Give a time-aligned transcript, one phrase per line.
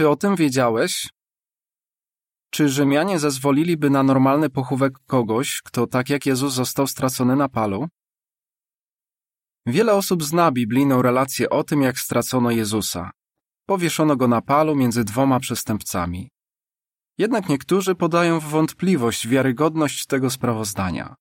[0.00, 1.08] Czy o tym wiedziałeś?
[2.50, 7.88] Czy Rzymianie zezwoliliby na normalny pochówek kogoś, kto tak jak Jezus został stracony na palu?
[9.66, 13.10] Wiele osób zna biblijną relację o tym, jak stracono Jezusa.
[13.66, 16.28] Powieszono go na palu między dwoma przestępcami.
[17.18, 21.14] Jednak niektórzy podają w wątpliwość wiarygodność tego sprawozdania.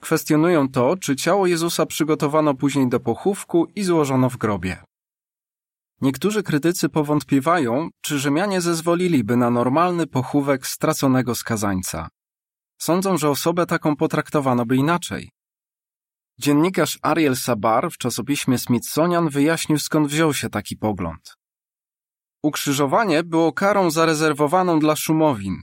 [0.00, 4.84] Kwestionują to, czy ciało Jezusa przygotowano później do pochówku i złożono w grobie.
[6.02, 12.08] Niektórzy krytycy powątpiewają, czy Rzymianie zezwoliliby na normalny pochówek straconego skazańca.
[12.78, 15.30] Sądzą, że osobę taką potraktowano by inaczej.
[16.38, 21.36] Dziennikarz Ariel Sabar w czasopiśmie Smithsonian wyjaśnił skąd wziął się taki pogląd.
[22.42, 25.62] Ukrzyżowanie było karą zarezerwowaną dla szumowin.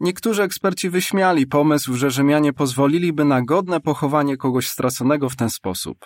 [0.00, 5.98] Niektórzy eksperci wyśmiali pomysł, że Rzymianie pozwoliliby na godne pochowanie kogoś straconego w ten sposób.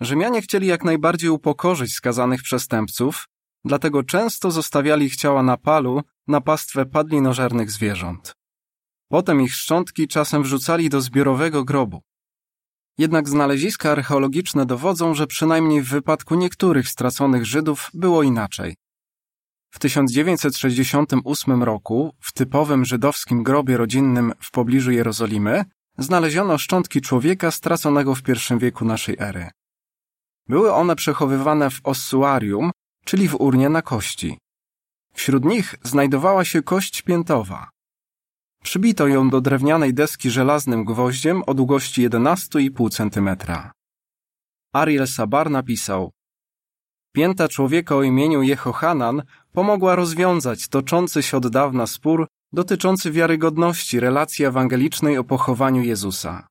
[0.00, 3.28] Rzymianie chcieli jak najbardziej upokorzyć skazanych przestępców,
[3.64, 8.34] dlatego często zostawiali ich ciała na palu na pastwę padlinożernych zwierząt.
[9.08, 12.02] Potem ich szczątki czasem wrzucali do zbiorowego grobu.
[12.98, 18.76] Jednak znaleziska archeologiczne dowodzą, że przynajmniej w wypadku niektórych straconych Żydów było inaczej.
[19.70, 25.64] W 1968 roku, w typowym żydowskim grobie rodzinnym w pobliżu Jerozolimy,
[25.98, 29.50] znaleziono szczątki człowieka straconego w I wieku naszej ery.
[30.48, 32.70] Były one przechowywane w ossuarium,
[33.04, 34.38] czyli w urnie na kości.
[35.14, 37.70] Wśród nich znajdowała się kość piętowa.
[38.62, 43.36] Przybito ją do drewnianej deski żelaznym gwoździem o długości 11,5 cm.
[44.72, 46.10] Ariel Sabar napisał
[47.12, 54.44] Pięta człowieka o imieniu Jehohanan pomogła rozwiązać toczący się od dawna spór dotyczący wiarygodności relacji
[54.44, 56.46] ewangelicznej o pochowaniu Jezusa.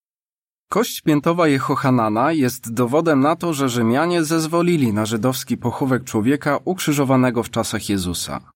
[0.71, 7.43] Kość piętowa Jehohanana jest dowodem na to, że Rzymianie zezwolili na żydowski pochówek człowieka ukrzyżowanego
[7.43, 8.51] w czasach Jezusa.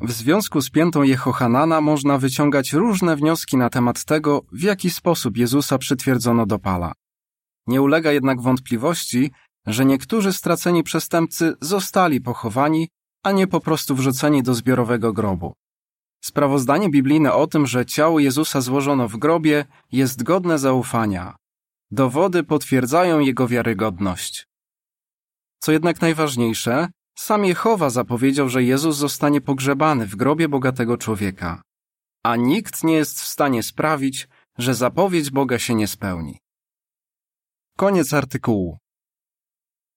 [0.00, 5.36] W związku z piętą Jehohanana można wyciągać różne wnioski na temat tego, w jaki sposób
[5.36, 6.92] Jezusa przytwierdzono do pala.
[7.66, 9.30] Nie ulega jednak wątpliwości,
[9.66, 12.88] że niektórzy straceni przestępcy zostali pochowani,
[13.24, 15.52] a nie po prostu wrzuceni do zbiorowego grobu.
[16.24, 21.36] Sprawozdanie biblijne o tym, że ciało Jezusa złożono w grobie, jest godne zaufania.
[21.90, 24.46] Dowody potwierdzają jego wiarygodność.
[25.58, 26.88] Co jednak najważniejsze,
[27.18, 31.62] sam Jehowa zapowiedział, że Jezus zostanie pogrzebany w grobie bogatego człowieka,
[32.24, 34.28] a nikt nie jest w stanie sprawić,
[34.58, 36.38] że zapowiedź Boga się nie spełni.
[37.76, 38.78] Koniec artykułu.